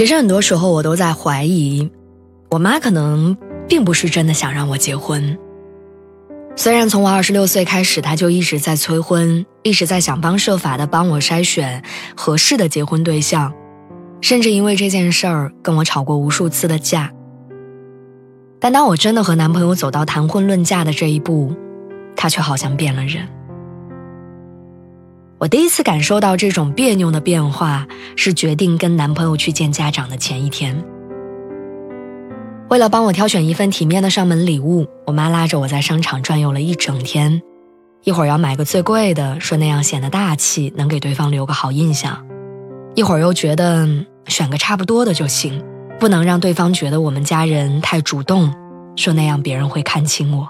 [0.00, 1.90] 其实很多时候，我都在怀疑，
[2.50, 3.36] 我妈可能
[3.68, 5.38] 并不是真的想让我结婚。
[6.56, 11.84] 虽然从我二十六岁开始，她就一直在催婚，一直在想方设法的帮我筛选
[12.16, 13.52] 合适的结婚对象，
[14.22, 17.12] 甚至因为这件事儿跟我吵过无数次的架。
[18.58, 21.54] 但当我真的和男朋友走到谈婚论嫁的这一步，
[22.16, 23.28] 她却好像变了人。
[25.40, 30.84] 我第一次感受到这种别扭的变化，是决定跟男朋友去见家长的前一天。
[32.68, 37.40] 为了帮我挑选一份体面的上门礼物，我妈拉着我在商场转悠了一整天。
[38.04, 42.22] 一会儿要买个最贵的，说那样显得大气，能给对方留个好印象；
[42.94, 43.88] 一会儿又觉得
[44.26, 45.64] 选个差不多的就行，
[45.98, 48.52] 不能让对方觉得我们家人太主动，
[48.94, 50.46] 说那样别人会看清我。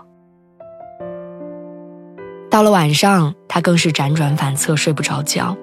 [2.50, 5.56] 到了晚上，他更是辗转反侧，睡不着觉，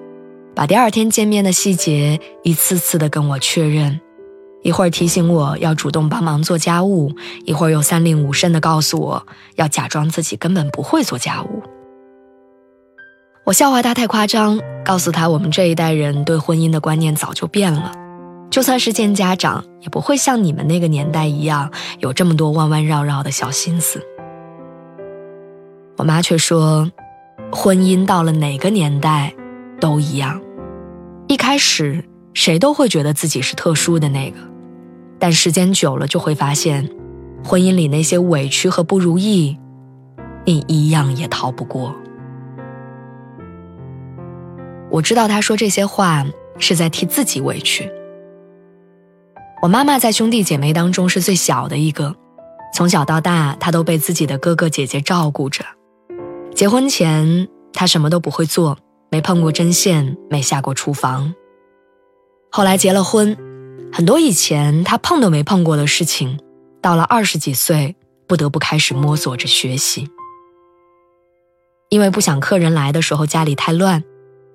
[0.54, 4.00] 把第二天见面的细节一次次的跟我确认，
[4.62, 7.12] 一会儿提醒我要主动帮忙做家务，
[7.44, 11.62] 一会儿又三令五申的告诉我要假装自己根本不会做家务。
[13.44, 17.92] 我笑话他太夸张，告诉他我们这一代人对婚姻的观念早就变了，
[18.50, 24.02] 就算是见家长，也不会像你们那个年代一样有这么多弯弯绕绕的小心思。
[25.98, 26.88] 我妈却说，
[27.50, 29.34] 婚姻到了哪个年代，
[29.80, 30.40] 都一样。
[31.26, 32.02] 一开始
[32.34, 34.38] 谁都会觉得自己是特殊的那个，
[35.18, 36.88] 但时间久了就会发现，
[37.44, 39.58] 婚姻里那些委屈和不如意，
[40.44, 41.92] 你一样也逃不过。
[44.88, 46.24] 我知道她说这些话
[46.58, 47.90] 是在替自己委屈。
[49.60, 52.14] 我妈妈在兄弟姐妹当中是最小的一个，
[52.72, 55.64] 从小到大她都被自己的哥哥姐姐照顾着。
[56.58, 58.78] 结婚前，他什么都不会做，
[59.12, 61.32] 没碰过针线，没下过厨房。
[62.50, 63.36] 后来结了婚，
[63.92, 66.40] 很多以前他碰都没碰过的事情，
[66.82, 67.94] 到了二十几岁，
[68.26, 70.10] 不得不开始摸索着学习。
[71.90, 74.02] 因为不想客人来的时候家里太乱，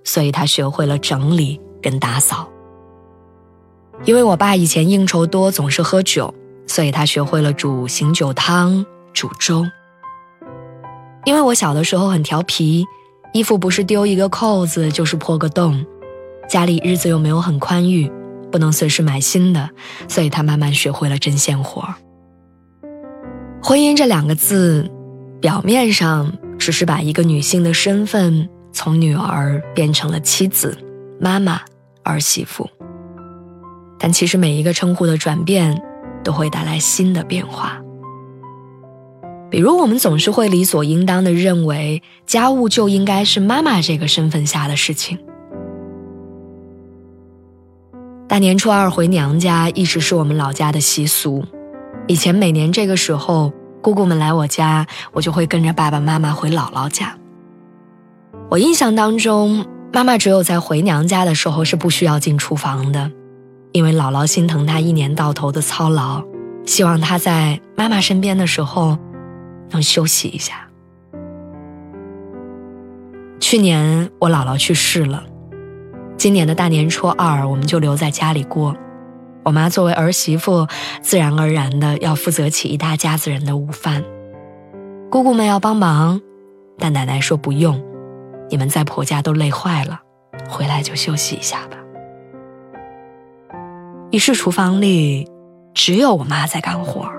[0.04, 2.50] 所以他学会了整理跟打扫。
[4.04, 6.36] 因为我爸以前应酬多，总是喝酒，
[6.68, 9.66] 所以他学会了煮醒酒汤、煮粥。
[11.26, 12.86] 因为我小的时候很调皮，
[13.34, 15.86] 衣服不是丢一个扣子就是破个洞，
[16.50, 18.12] 家里日子又没有很宽裕，
[18.52, 19.70] 不能随时买新的，
[20.08, 21.88] 所以他慢慢学会了针线活。
[23.64, 24.92] 婚姻这两个字，
[25.40, 30.78] 表面上只是把一个女性的身份从女儿变成了妻子、
[31.20, 31.62] 妈妈、
[32.04, 32.70] 儿媳妇，
[33.98, 35.82] 但其实每一个称呼的转变，
[36.22, 37.80] 都会带来新的变化。
[39.54, 45.16] 比如，我们总是会理所应当的认为，家务就应该是妈妈这个身份下的事情。
[48.28, 51.46] 大年初二回娘家一直是我们老家的习俗。
[52.08, 57.16] 以前每年这个时候，姑姑们来我家，我就会跟着爸爸妈妈回姥姥家。
[58.50, 63.12] 我印象当中，妈妈只有在回娘家的时候是不需要进厨房的，
[63.72, 66.24] 因为姥姥心疼她一年到头的操劳，
[66.66, 68.98] 希望她在妈妈身边的时候。
[69.74, 70.68] 能休息一下。
[73.40, 75.24] 去年我姥姥去世了，
[76.18, 78.76] 今年的大年初二我们就留在家里过。
[79.44, 80.66] 我妈作为儿媳妇，
[81.02, 84.02] 自然而然的要负责起一大家子人的午饭。
[85.12, 86.22] 姑姑们要帮忙，
[86.80, 87.84] 但奶奶说不用，
[88.50, 90.00] 你们在婆家都累坏了，
[90.48, 91.78] 回来就休息一下吧。
[94.12, 95.28] 于是厨房里
[95.74, 97.12] 只有我妈在干活。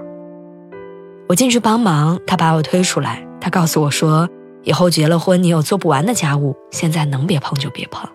[1.26, 3.26] 我进去帮忙，他把我推出来。
[3.40, 4.28] 他告诉我说
[4.62, 8.08] ：“以后结了婚，你有做不完的家务，现在能别碰就别碰。”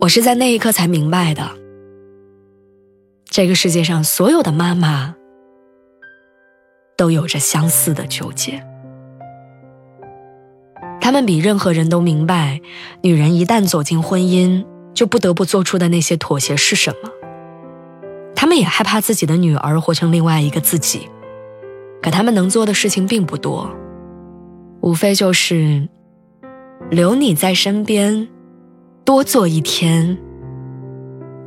[0.00, 1.48] 我是在那一刻才明白的，
[3.24, 5.14] 这个世界上所有的妈妈
[6.96, 8.66] 都有着相似的纠结。
[11.00, 12.60] 他们比任何人都明白，
[13.02, 17.10] 女人一旦走进婚姻，就不得不做出的那些妥协是什么。
[18.42, 21.08] 他们也害怕自己的女儿活成另外一个自己，
[22.02, 23.70] 可他们能做的事情并不多，
[24.80, 25.88] 无非就是
[26.90, 28.28] 留你在身边，
[29.04, 30.18] 多做一天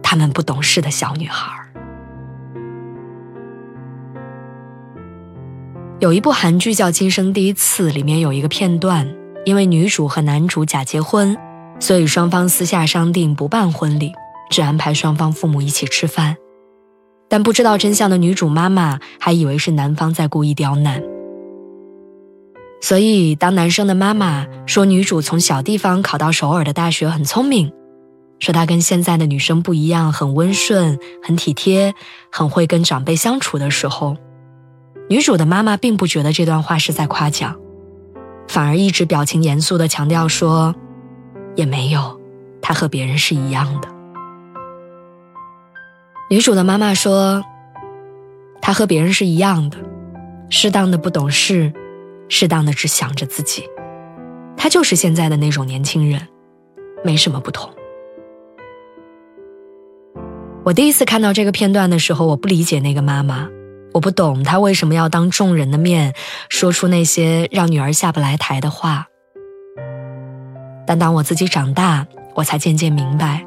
[0.02, 1.54] 他们不懂事的小女孩。
[6.00, 9.06] 有一部韩剧叫《今生第一次》，里面有一个片段，
[9.44, 11.36] 因为女主和男主假结婚，
[11.78, 14.14] 所以双方私下商定不办婚礼，
[14.50, 16.38] 只安排双方父母一起吃饭。
[17.28, 21.02] 但不知道真相的女主妈妈还以为是男方在故意刁难。
[22.82, 27.72] 所以，当男生的妈妈说女主从小地方考到首尔的大学很聪明，
[28.40, 31.96] 说她跟现在的女生不一样，很温顺、很体贴、
[32.32, 34.18] 很会跟长辈相处的时候，
[35.10, 37.56] 女主的妈妈并不觉得这段话是在夸奖，
[38.48, 40.76] 反而一直表情严肃地强调说
[41.56, 42.20] ：“也没有，
[42.62, 43.88] 她和别人是一样的。”
[46.36, 47.46] 女主的妈妈说
[48.62, 49.78] ：“她和别人是一样的，
[50.50, 51.72] 适当的不懂事。”
[52.28, 53.64] 适当的只想着自己，
[54.58, 56.28] 她就是现在的那种年轻人，
[57.06, 57.72] 没什么不同。
[60.66, 63.48] 我第一次看到这个片段的时候，我不理解那个妈妈，
[63.94, 66.14] 我不懂她为什么要当众人的面
[66.50, 69.08] 说出那些让女儿下不来台的话。
[70.86, 73.46] 但当我自己长大，我才渐渐明白，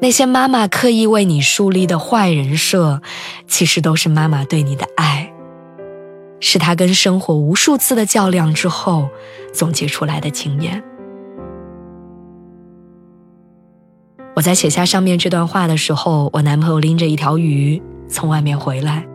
[0.00, 3.00] 那些妈妈刻意为你树立的坏人设，
[3.46, 5.32] 其实都是妈妈对你的爱。
[6.38, 9.08] 是她跟生活无数次的较量之后
[9.54, 10.84] 总结出来的经验。
[14.34, 19.06] 我在写下上面这段话的时候，我男朋友拎着一条鱼从外面回来，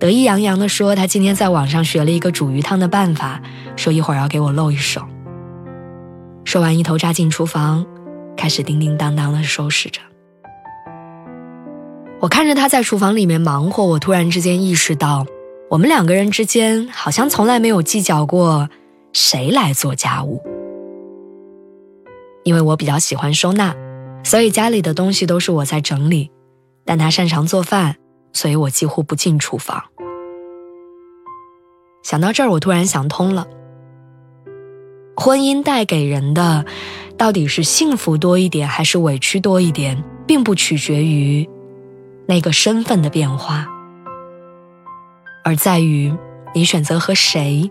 [0.00, 3.42] 得意洋洋地说他今天在网上学了一个煮鱼汤的办法，
[3.76, 5.02] 说一会儿要给我露一手。
[6.46, 7.84] 说完，一头扎进厨房，
[8.38, 10.00] 开始叮叮当当的收拾着。
[12.24, 15.26] 我看着他在厨房里面忙活，我突然之间意识到。
[15.68, 18.70] 我们两个人之间好像从来没有计较过
[19.12, 20.42] 谁来做家务，
[22.42, 23.76] 因为我比较喜欢收纳，
[24.24, 26.30] 所以家里的东西都是我在整理。
[26.86, 27.96] 但他擅长做饭，
[28.32, 29.84] 所以我几乎不进厨房。
[32.02, 33.46] 想到这儿，我突然想通了：
[35.14, 36.64] 婚姻带给人的
[37.18, 41.46] 到底是幸福多一点，还是委屈多一点，并不取决于
[42.26, 43.66] 那个身份的变化。
[45.44, 46.12] 而在于
[46.54, 47.70] 你选择和谁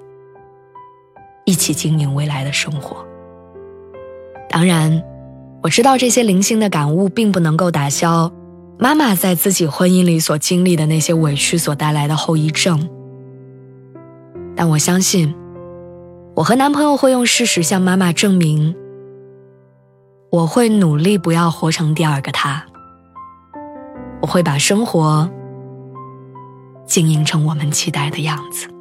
[1.46, 3.06] 一起经营未来的生活。
[4.50, 5.04] 当然，
[5.64, 8.32] 我知道这些零星的感悟并不能够打消
[8.78, 12.88] 妈妈在自己婚姻里所经历的那些委屈所带来的后遗症。
[14.56, 15.34] 但我相信，
[16.36, 18.76] 我和男朋友会用事实向妈妈证明，
[20.30, 22.64] 我会努力不要活成第二个他。
[24.24, 25.30] 我会把生活。
[26.88, 28.73] 经营成我们期待的样子。